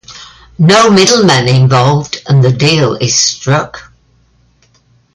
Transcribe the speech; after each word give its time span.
No 0.57 0.89
middlemen 0.89 1.47
involved 1.47 2.23
and 2.27 2.43
the 2.43 2.51
deal 2.51 2.95
is 2.95 3.15
struck. 3.15 3.93